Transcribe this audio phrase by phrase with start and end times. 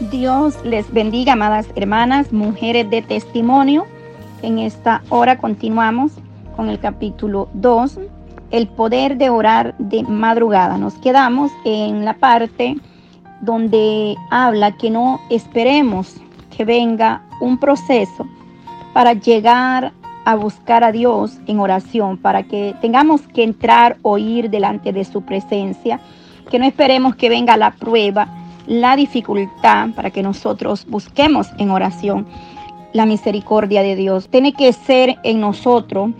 [0.00, 3.86] Dios les bendiga, amadas hermanas, mujeres de testimonio.
[4.42, 6.12] En esta hora continuamos
[6.56, 8.00] con el capítulo 2,
[8.50, 10.78] el poder de orar de madrugada.
[10.78, 12.76] Nos quedamos en la parte
[13.40, 16.16] donde habla que no esperemos
[16.56, 18.26] que venga un proceso
[18.92, 19.92] para llegar
[20.24, 25.04] a buscar a Dios en oración, para que tengamos que entrar o ir delante de
[25.04, 26.00] su presencia,
[26.50, 28.26] que no esperemos que venga la prueba
[28.66, 32.26] la dificultad para que nosotros busquemos en oración
[32.92, 34.28] la misericordia de Dios.
[34.28, 36.10] Tiene que ser en nosotros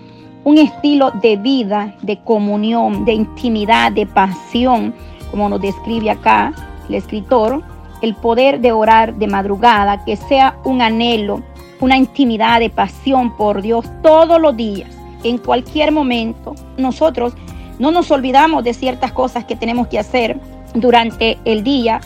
[0.45, 4.95] un estilo de vida, de comunión, de intimidad, de pasión,
[5.31, 6.53] como nos describe acá
[6.89, 7.63] el escritor,
[8.03, 11.43] el poder de orar de madrugada, que sea un anhelo,
[11.81, 14.91] una intimidad de pasión por Dios todos los días,
[15.23, 16.55] en cualquier momento.
[16.77, 17.35] Nosotros
[17.79, 20.39] no nos olvidamos de ciertas cosas que tenemos que hacer
[20.75, 22.01] durante el día,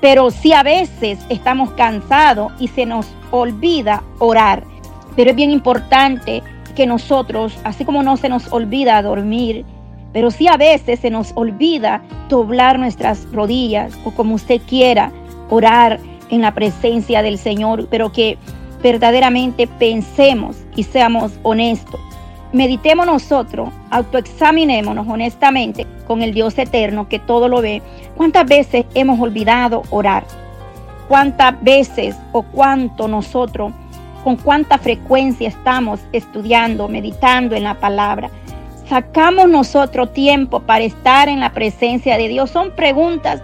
[0.00, 4.64] pero sí a veces estamos cansados y se nos olvida orar.
[5.16, 6.42] Pero es bien importante
[6.74, 9.64] que nosotros, así como no se nos olvida dormir,
[10.12, 15.12] pero sí a veces se nos olvida doblar nuestras rodillas o como usted quiera,
[15.50, 18.38] orar en la presencia del Señor, pero que
[18.82, 22.00] verdaderamente pensemos y seamos honestos
[22.52, 27.82] meditemos nosotros, autoexaminémonos honestamente con el Dios eterno que todo lo ve.
[28.16, 30.24] ¿Cuántas veces hemos olvidado orar?
[31.08, 33.72] ¿Cuántas veces o cuánto nosotros,
[34.24, 38.30] con cuánta frecuencia estamos estudiando, meditando en la palabra?
[38.88, 42.50] ¿Sacamos nosotros tiempo para estar en la presencia de Dios?
[42.50, 43.40] Son preguntas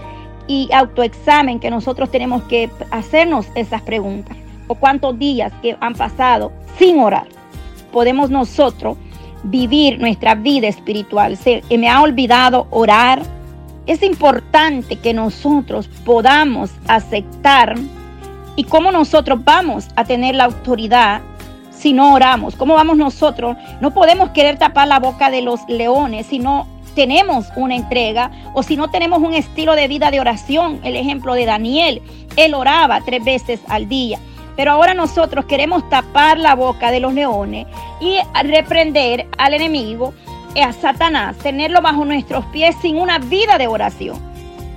[0.49, 4.37] y autoexamen que nosotros tenemos que hacernos esas preguntas.
[4.69, 7.36] ¿O cuántos días que han pasado sin orar?
[7.93, 8.97] Podemos nosotros
[9.45, 11.37] vivir nuestra vida espiritual.
[11.37, 13.23] Se me ha olvidado orar.
[13.87, 17.77] Es importante que nosotros podamos aceptar
[18.57, 21.21] y cómo nosotros vamos a tener la autoridad
[21.71, 22.57] si no oramos.
[22.57, 23.57] ¿Cómo vamos nosotros?
[23.81, 26.67] No podemos querer tapar la boca de los leones si no
[26.97, 30.81] tenemos una entrega o si no tenemos un estilo de vida de oración.
[30.83, 32.03] El ejemplo de Daniel,
[32.37, 34.19] él oraba tres veces al día.
[34.57, 37.67] Pero ahora nosotros queremos tapar la boca de los leones
[38.01, 40.15] y reprender al enemigo,
[40.55, 44.19] eh, a Satanás, tenerlo bajo nuestros pies sin una vida de oración.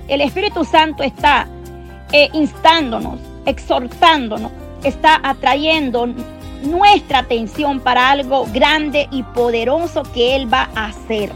[0.08, 1.46] El Espíritu Santo está
[2.12, 4.52] eh, instándonos, exhortándonos,
[4.84, 6.08] está atrayendo
[6.62, 11.30] nuestra atención para algo grande y poderoso que Él va a hacer.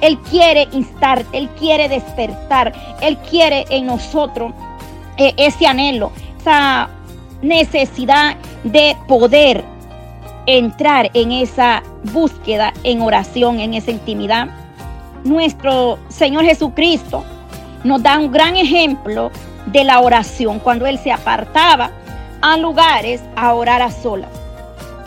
[0.00, 4.52] Él quiere instar, Él quiere despertar, Él quiere en nosotros
[5.16, 6.90] eh, ese anhelo, esa
[7.42, 9.64] necesidad de poder
[10.46, 11.82] entrar en esa
[12.12, 14.48] búsqueda, en oración, en esa intimidad.
[15.24, 17.24] Nuestro Señor Jesucristo
[17.84, 19.30] nos da un gran ejemplo
[19.66, 21.90] de la oración cuando Él se apartaba
[22.40, 24.30] a lugares a orar a solas.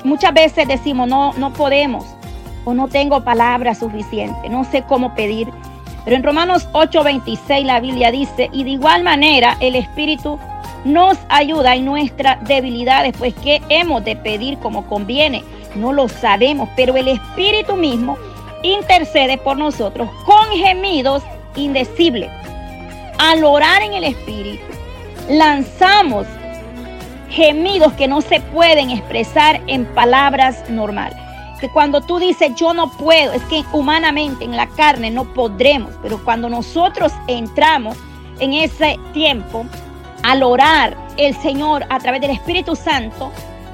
[0.04, 2.06] Muchas veces decimos, no, no podemos
[2.66, 5.50] o no tengo palabras suficientes, no sé cómo pedir.
[6.04, 10.40] Pero en Romanos 8:26 la Biblia dice, y de igual manera el Espíritu
[10.86, 15.44] nos ayuda en nuestras debilidades, pues que hemos de pedir como conviene.
[15.76, 18.18] No lo sabemos, pero el Espíritu mismo
[18.64, 21.24] intercede por nosotros con gemidos
[21.56, 22.32] indecibles.
[23.18, 24.64] Al orar en el Espíritu,
[25.30, 26.26] lanzamos
[27.30, 31.18] gemidos que no se pueden expresar en palabras normales.
[31.60, 35.94] Que cuando tú dices yo no puedo, es que humanamente en la carne no podremos,
[36.02, 37.98] pero cuando nosotros entramos
[38.40, 39.66] en ese tiempo
[40.24, 43.32] al orar el Señor a través del Espíritu Santo,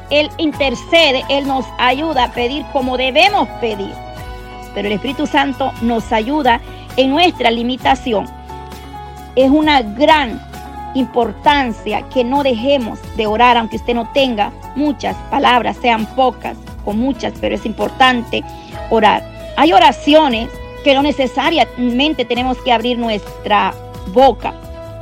[0.09, 3.93] Él intercede, Él nos ayuda a pedir como debemos pedir.
[4.73, 6.59] Pero el Espíritu Santo nos ayuda
[6.97, 8.25] en nuestra limitación.
[9.35, 10.41] Es una gran
[10.95, 16.93] importancia que no dejemos de orar, aunque usted no tenga muchas palabras, sean pocas o
[16.93, 18.43] muchas, pero es importante
[18.89, 19.23] orar.
[19.57, 20.49] Hay oraciones
[20.83, 23.73] que no necesariamente tenemos que abrir nuestra
[24.13, 24.53] boca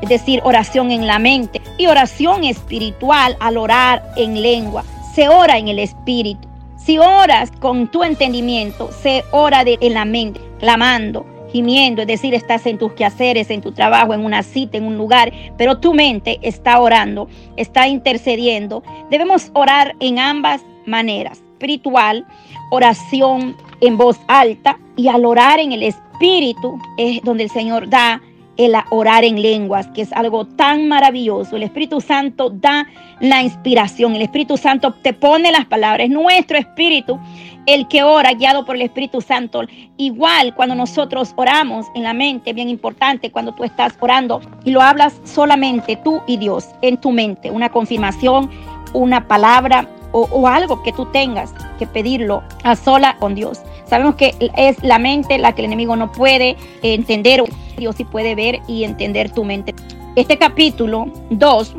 [0.03, 4.83] es decir, oración en la mente y oración espiritual al orar en lengua.
[5.15, 6.45] Se ora en el espíritu.
[6.75, 12.33] Si oras con tu entendimiento, se ora de, en la mente, clamando, gimiendo, es decir,
[12.33, 15.93] estás en tus quehaceres, en tu trabajo, en una cita, en un lugar, pero tu
[15.93, 18.83] mente está orando, está intercediendo.
[19.09, 22.27] Debemos orar en ambas maneras, espiritual,
[22.71, 28.21] oración en voz alta y al orar en el espíritu es donde el Señor da
[28.57, 31.55] el orar en lenguas, que es algo tan maravilloso.
[31.55, 32.87] El Espíritu Santo da
[33.19, 37.19] la inspiración, el Espíritu Santo te pone las palabras, es nuestro espíritu
[37.65, 39.61] el que ora guiado por el Espíritu Santo.
[39.97, 44.81] Igual cuando nosotros oramos en la mente, bien importante, cuando tú estás orando y lo
[44.81, 48.49] hablas solamente tú y Dios en tu mente, una confirmación,
[48.93, 53.59] una palabra o, algo que tú tengas que pedirlo a sola con Dios.
[53.93, 57.43] Sabemos que es la mente la que el enemigo no puede entender,
[57.77, 59.75] Dios sí puede ver y entender tu mente.
[60.15, 61.75] Este capítulo 2,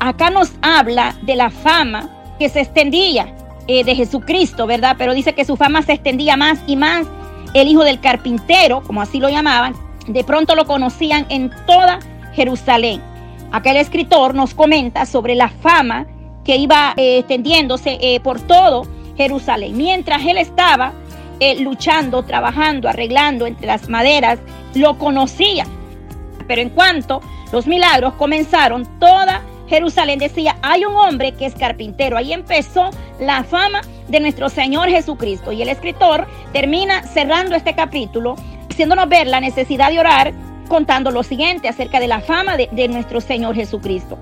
[0.00, 2.10] acá nos habla de la fama
[2.40, 3.32] que se extendía
[3.68, 4.96] eh, de Jesucristo, ¿verdad?
[4.98, 7.06] Pero dice que su fama se extendía más y más.
[7.54, 9.76] El hijo del carpintero, como así lo llamaban,
[10.08, 12.00] de pronto lo conocían en toda
[12.34, 13.00] Jerusalén.
[13.52, 16.08] Aquel escritor nos comenta sobre la fama
[16.44, 18.82] que iba eh, extendiéndose eh, por todo
[19.16, 19.76] Jerusalén.
[19.76, 20.92] Mientras él estaba
[21.60, 24.38] luchando, trabajando, arreglando entre las maderas,
[24.74, 25.66] lo conocían.
[26.46, 27.20] Pero en cuanto
[27.52, 32.16] los milagros comenzaron, toda Jerusalén decía, hay un hombre que es carpintero.
[32.16, 35.52] Ahí empezó la fama de nuestro Señor Jesucristo.
[35.52, 38.36] Y el escritor termina cerrando este capítulo,
[38.70, 40.32] haciéndonos ver la necesidad de orar,
[40.68, 44.18] contando lo siguiente acerca de la fama de, de nuestro Señor Jesucristo.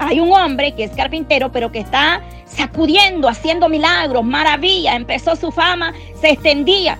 [0.00, 4.96] Hay un hombre que es carpintero, pero que está sacudiendo, haciendo milagros, maravillas.
[4.96, 6.98] Empezó su fama, se extendía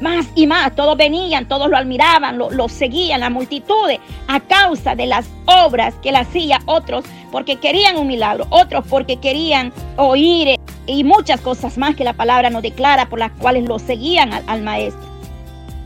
[0.00, 0.74] más y más.
[0.74, 6.08] Todos venían, todos lo admiraban, lo, seguían, las multitudes, a causa de las obras que
[6.08, 10.56] él hacía, otros porque querían un milagro, otros porque querían oír eh,
[10.86, 14.62] y muchas cosas más que la palabra nos declara por las cuales lo seguían al,
[14.62, 15.06] maestro.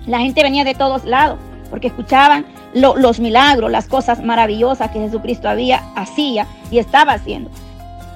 [0.06, 5.48] La gente venía de todos lados porque escuchaban los milagros, las cosas maravillosas que Jesucristo
[5.48, 7.50] había, hacía y estaba haciendo.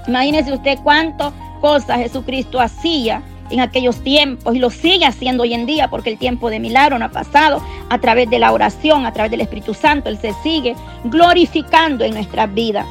[0.07, 5.67] Imagínese usted cuántas cosas Jesucristo hacía en aquellos tiempos y lo sigue haciendo hoy en
[5.67, 9.13] día porque el tiempo de milagro no ha pasado a través de la oración, a
[9.13, 10.75] través del Espíritu Santo, Él se sigue
[11.05, 12.87] glorificando en nuestras vidas.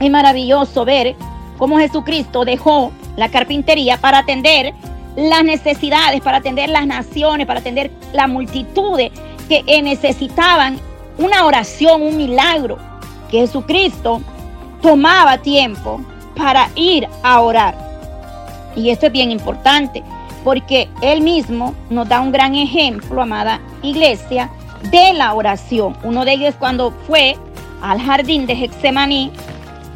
[0.00, 1.16] Es maravilloso ver
[1.58, 4.74] cómo Jesucristo dejó la carpintería para atender
[5.16, 9.10] las necesidades, para atender las naciones, para atender las multitudes
[9.48, 10.78] que necesitaban
[11.18, 12.78] una oración, un milagro,
[13.30, 14.22] que Jesucristo
[14.80, 16.00] tomaba tiempo
[16.36, 17.76] para ir a orar.
[18.74, 20.02] Y esto es bien importante
[20.44, 24.50] porque Él mismo nos da un gran ejemplo, amada iglesia,
[24.90, 25.96] de la oración.
[26.02, 27.36] Uno de ellos cuando fue
[27.80, 29.30] al jardín de Hexemaní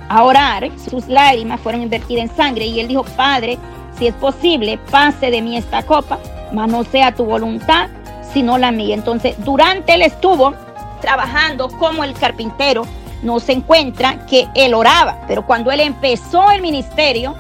[0.08, 3.58] a orar, sus lágrimas fueron invertidas en sangre y él dijo, Padre,
[3.98, 6.18] si es posible, pase de mí esta copa,
[6.52, 7.88] mas no sea tu voluntad,
[8.32, 8.94] sino la mía.
[8.94, 10.54] Entonces, durante él estuvo
[11.00, 12.82] trabajando como el carpintero,
[13.22, 17.34] no se encuentra que él oraba, pero cuando él empezó el ministerio,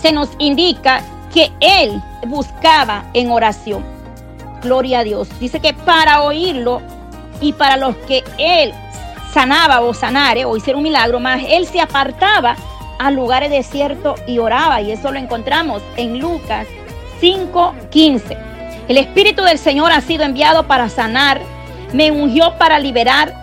[0.00, 1.02] se nos indica
[1.32, 3.84] que él buscaba en oración.
[4.62, 5.28] Gloria a Dios.
[5.40, 6.80] Dice que para oírlo
[7.40, 8.72] y para los que él
[9.32, 12.56] sanaba o sanare o hiciera un milagro más, él se apartaba
[12.98, 14.80] a lugares desiertos y oraba.
[14.80, 16.66] Y eso lo encontramos en Lucas
[17.20, 18.36] 5:15.
[18.88, 21.40] El Espíritu del Señor ha sido enviado para sanar,
[21.92, 23.34] me ungió para liberar.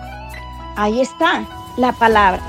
[0.76, 1.44] Ahí está
[1.76, 2.40] la palabra.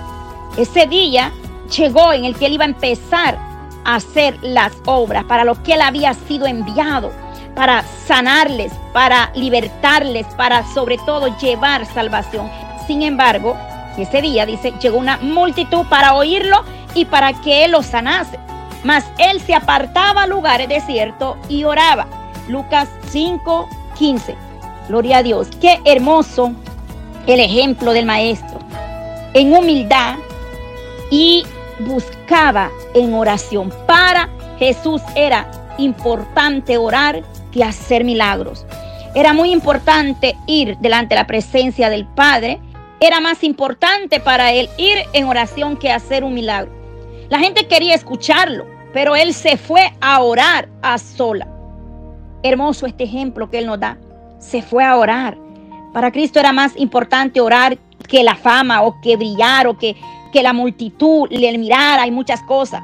[0.57, 1.31] Ese día
[1.75, 3.51] llegó en el que él iba a empezar
[3.85, 7.11] hacer las obras para lo que él había sido enviado,
[7.55, 12.49] para sanarles, para libertarles, para sobre todo llevar salvación.
[12.87, 13.57] Sin embargo,
[13.97, 16.63] ese día dice, llegó una multitud para oírlo
[16.93, 18.39] y para que él lo sanase.
[18.83, 22.07] Mas él se apartaba a lugares desiertos y oraba.
[22.47, 24.35] Lucas 5, 15.
[24.87, 25.47] Gloria a Dios.
[25.59, 26.53] Qué hermoso
[27.27, 28.59] el ejemplo del maestro.
[29.33, 30.15] En humildad
[31.11, 31.43] y
[31.79, 33.71] buscaba en oración.
[33.87, 38.65] Para Jesús era importante orar que hacer milagros.
[39.13, 42.59] Era muy importante ir delante de la presencia del Padre.
[42.99, 46.80] Era más importante para él ir en oración que hacer un milagro.
[47.31, 51.47] La gente quería escucharlo, pero él se fue a orar a sola.
[52.43, 53.97] Hermoso este ejemplo que él nos da.
[54.37, 55.37] Se fue a orar.
[55.93, 57.77] Para Cristo era más importante orar
[58.09, 59.95] que la fama o que brillar o que
[60.33, 62.81] que la multitud le mirara y muchas cosas.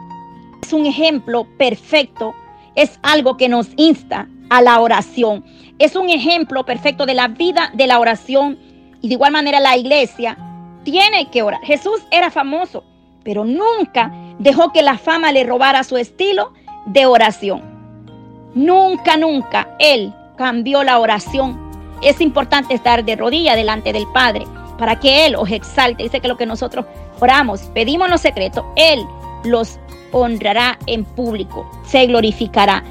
[0.62, 2.34] Es un ejemplo perfecto,
[2.76, 5.44] es algo que nos insta a la oración.
[5.78, 8.58] Es un ejemplo perfecto de la vida de la oración
[9.02, 10.38] y de igual manera la iglesia
[10.86, 11.60] tiene que orar.
[11.64, 12.86] Jesús era famoso,
[13.26, 16.54] pero nunca dejó que la fama le robara su estilo
[16.86, 17.62] de oración.
[18.54, 21.60] Nunca, nunca él cambió la oración.
[22.02, 24.46] Es importante estar de rodilla delante del Padre
[24.78, 26.04] para que Él os exalte.
[26.04, 26.86] Dice que lo que nosotros
[27.20, 29.04] oramos, pedimos los secretos, Él
[29.44, 29.80] los
[30.12, 32.84] honrará en público, se glorificará.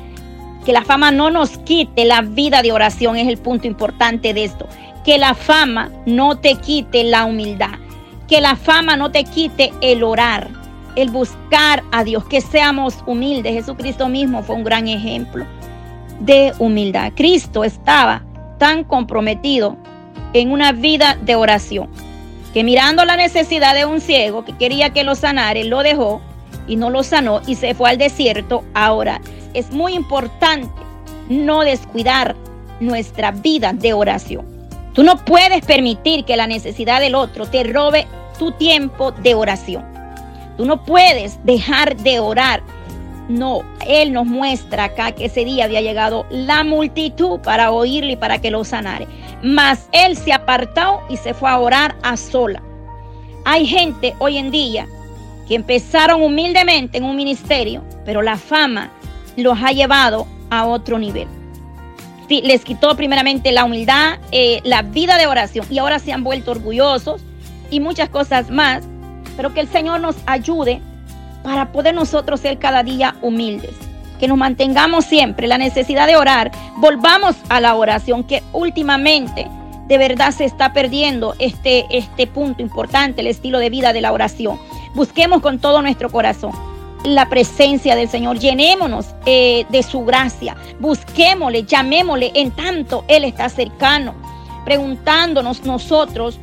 [0.64, 4.44] Que la fama no nos quite la vida de oración es el punto importante de
[4.44, 4.66] esto.
[5.04, 7.78] que la fama no te quite la humildad,
[8.26, 10.50] que la fama no te quite el orar,
[10.96, 13.52] el buscar a Dios, que seamos humildes.
[13.52, 15.46] Jesucristo mismo fue un gran ejemplo
[16.20, 17.12] de humildad.
[17.14, 18.24] Cristo estaba
[18.58, 19.76] tan comprometido
[20.32, 21.88] en una vida de oración
[22.52, 26.22] que mirando la necesidad de un ciego que quería que lo sanara, lo dejó
[26.66, 29.20] y no lo sanó y se fue al desierto ahora.
[29.52, 30.70] Es muy importante
[31.28, 32.34] no descuidar
[32.80, 34.46] nuestra vida de oración.
[34.94, 38.06] Tú no puedes permitir que la necesidad del otro te robe
[38.38, 39.95] tu tiempo de oración.
[40.56, 42.62] Tú no puedes dejar de orar.
[43.28, 48.16] No, Él nos muestra acá que ese día había llegado la multitud para oírle y
[48.16, 49.06] para que lo sanare.
[49.42, 52.62] Mas Él se apartó y se fue a orar a sola.
[53.44, 54.86] Hay gente hoy en día
[55.46, 58.90] que empezaron humildemente en un ministerio, pero la fama
[59.36, 61.28] los ha llevado a otro nivel.
[62.28, 66.50] Les quitó primeramente la humildad, eh, la vida de oración y ahora se han vuelto
[66.50, 67.22] orgullosos
[67.70, 68.84] y muchas cosas más,
[69.36, 70.80] pero que el Señor nos ayude
[71.42, 73.74] para poder nosotros ser cada día humildes,
[74.18, 79.48] que nos mantengamos siempre la necesidad de orar, volvamos a la oración que últimamente
[79.86, 84.12] de verdad se está perdiendo este, este punto importante, el estilo de vida de la
[84.12, 84.58] oración.
[84.94, 86.52] Busquemos con todo nuestro corazón
[87.04, 93.48] la presencia del Señor, llenémonos eh, de su gracia, busquémosle, llamémosle en tanto Él está
[93.48, 94.14] cercano,
[94.64, 96.40] preguntándonos nosotros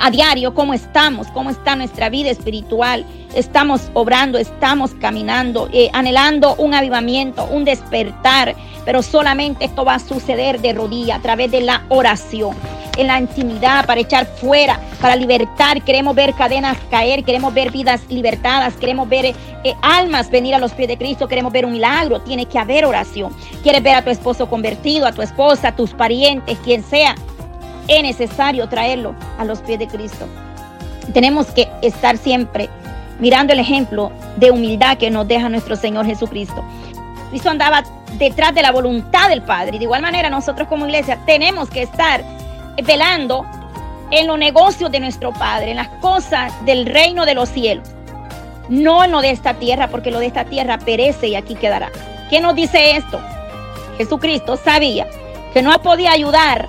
[0.00, 3.04] a diario cómo estamos, cómo está nuestra vida espiritual.
[3.34, 9.98] Estamos obrando, estamos caminando, eh, anhelando un avivamiento, un despertar, pero solamente esto va a
[9.98, 12.56] suceder de rodillas a través de la oración,
[12.96, 15.82] en la intimidad, para echar fuera, para libertar.
[15.82, 20.72] Queremos ver cadenas caer, queremos ver vidas libertadas, queremos ver eh, almas venir a los
[20.72, 22.20] pies de Cristo, queremos ver un milagro.
[22.20, 23.34] Tiene que haber oración.
[23.62, 27.16] Quieres ver a tu esposo convertido, a tu esposa, a tus parientes, quien sea
[27.88, 30.26] es necesario traerlo a los pies de Cristo.
[31.12, 32.68] Tenemos que estar siempre
[33.18, 36.64] mirando el ejemplo de humildad que nos deja nuestro Señor Jesucristo.
[37.30, 37.84] Cristo andaba
[38.18, 42.22] detrás de la voluntad del Padre de igual manera nosotros como iglesia tenemos que estar
[42.84, 43.44] velando
[44.10, 47.88] en los negocios de nuestro Padre, en las cosas del reino de los cielos,
[48.68, 51.90] no en lo de esta tierra, porque lo de esta tierra perece y aquí quedará.
[52.30, 53.20] ¿Qué nos dice esto?
[53.98, 55.06] Jesucristo sabía
[55.52, 56.68] que no podía ayudar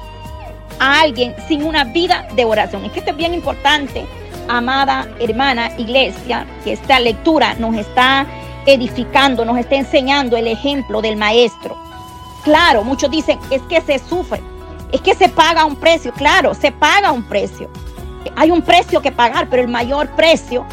[0.79, 2.85] a alguien sin una vida de oración.
[2.85, 4.05] Es que esto es bien importante,
[4.47, 8.25] amada hermana iglesia, que esta lectura nos está
[8.65, 11.77] edificando, nos está enseñando el ejemplo del maestro.
[12.43, 14.41] Claro, muchos dicen, es que se sufre,
[14.91, 16.13] es que se paga un precio.
[16.13, 17.69] Claro, se paga un precio.
[18.35, 20.65] Hay un precio que pagar, pero el mayor precio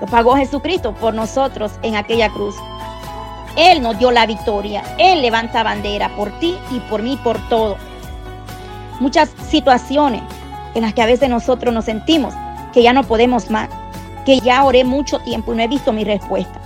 [0.00, 2.54] lo pagó Jesucristo por nosotros en aquella cruz.
[3.56, 4.82] Él nos dio la victoria.
[4.98, 7.76] Él levanta bandera por ti y por mí, por todo
[9.00, 10.22] muchas situaciones
[10.74, 12.34] en las que a veces nosotros nos sentimos
[12.72, 13.68] que ya no podemos más,
[14.26, 16.60] que ya oré mucho tiempo y no he visto mi respuesta.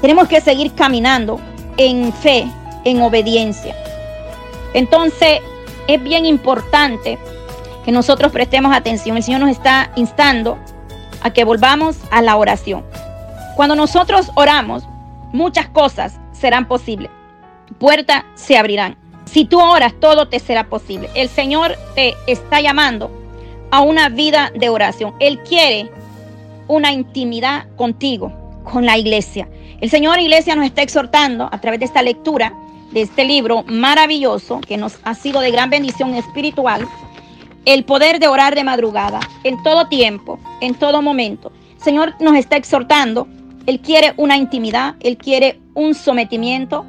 [0.00, 1.40] Tenemos que seguir caminando
[1.76, 2.46] en fe,
[2.84, 3.74] en obediencia.
[4.74, 5.40] Entonces,
[5.86, 7.18] es bien importante
[7.84, 9.16] que nosotros prestemos atención.
[9.16, 10.58] El Señor nos está instando
[11.22, 12.84] a que volvamos a la oración.
[13.56, 14.84] Cuando nosotros oramos,
[15.32, 17.10] muchas cosas serán posibles.
[17.78, 18.96] Puertas se abrirán.
[19.30, 21.10] Si tú oras, todo te será posible.
[21.14, 23.10] El Señor te está llamando
[23.70, 25.14] a una vida de oración.
[25.20, 25.90] Él quiere
[26.66, 28.32] una intimidad contigo,
[28.64, 29.48] con la iglesia.
[29.80, 32.52] El Señor Iglesia nos está exhortando a través de esta lectura
[32.92, 36.88] de este libro maravilloso que nos ha sido de gran bendición espiritual,
[37.64, 41.52] el poder de orar de madrugada, en todo tiempo, en todo momento.
[41.76, 43.28] Señor nos está exhortando,
[43.66, 46.86] Él quiere una intimidad, Él quiere un sometimiento,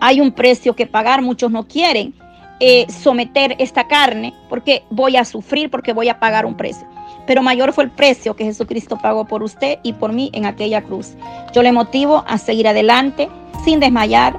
[0.00, 2.14] hay un precio que pagar, muchos no quieren
[2.58, 6.86] eh, someter esta carne porque voy a sufrir, porque voy a pagar un precio.
[7.26, 10.82] Pero mayor fue el precio que Jesucristo pagó por usted y por mí en aquella
[10.82, 11.14] cruz.
[11.54, 13.28] Yo le motivo a seguir adelante
[13.64, 14.36] sin desmayar,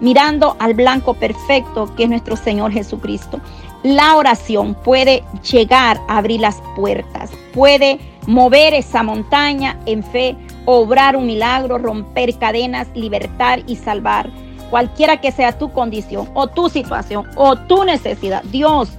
[0.00, 3.40] mirando al blanco perfecto que es nuestro Señor Jesucristo.
[3.82, 11.16] La oración puede llegar a abrir las puertas, puede mover esa montaña en fe, obrar
[11.16, 14.30] un milagro, romper cadenas, libertar y salvar
[14.70, 18.90] cualquiera que sea tu condición o tu situación o tu necesidad, Dios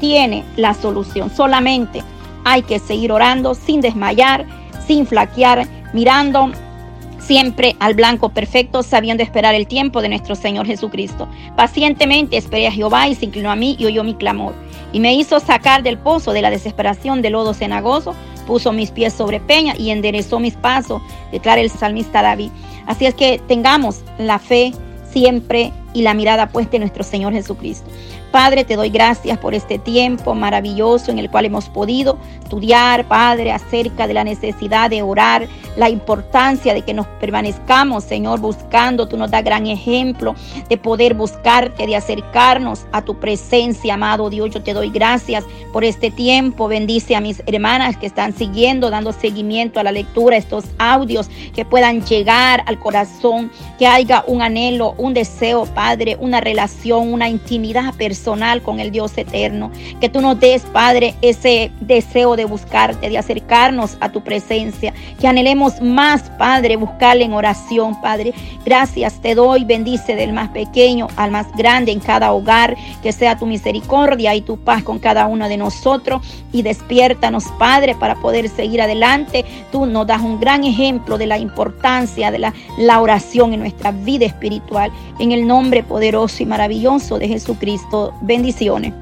[0.00, 1.30] tiene la solución.
[1.30, 2.02] Solamente
[2.44, 4.46] hay que seguir orando sin desmayar,
[4.86, 6.50] sin flaquear, mirando
[7.18, 11.26] siempre al blanco perfecto, sabiendo esperar el tiempo de nuestro Señor Jesucristo.
[11.56, 14.54] Pacientemente esperé a Jehová y se inclinó a mí y oyó mi clamor.
[14.92, 18.14] Y me hizo sacar del pozo de la desesperación de lodo cenagoso,
[18.46, 21.02] puso mis pies sobre peña y enderezó mis pasos,
[21.32, 22.50] declara el salmista David.
[22.86, 24.72] Así es que tengamos la fe
[25.14, 27.88] siempre y la mirada puesta en nuestro Señor Jesucristo.
[28.34, 33.52] Padre, te doy gracias por este tiempo maravilloso en el cual hemos podido estudiar, Padre,
[33.52, 39.06] acerca de la necesidad de orar, la importancia de que nos permanezcamos, Señor, buscando.
[39.06, 40.34] Tú nos das gran ejemplo
[40.68, 44.50] de poder buscarte, de acercarnos a tu presencia, amado Dios.
[44.50, 46.66] Yo te doy gracias por este tiempo.
[46.66, 51.64] Bendice a mis hermanas que están siguiendo, dando seguimiento a la lectura, estos audios que
[51.64, 57.94] puedan llegar al corazón, que haya un anhelo, un deseo, Padre, una relación, una intimidad
[58.62, 59.70] con el Dios eterno.
[60.00, 64.94] Que tú nos des, Padre, ese deseo de buscarte, de acercarnos a tu presencia.
[65.20, 68.32] Que anhelemos más, Padre, buscarle en oración, Padre.
[68.64, 72.76] Gracias te doy, bendice del más pequeño al más grande en cada hogar.
[73.02, 76.22] Que sea tu misericordia y tu paz con cada uno de nosotros.
[76.52, 79.44] Y despiértanos, Padre, para poder seguir adelante.
[79.70, 83.92] Tú nos das un gran ejemplo de la importancia de la, la oración en nuestra
[83.92, 84.90] vida espiritual.
[85.18, 88.92] En el nombre poderoso y maravilloso de Jesucristo Bendiciones.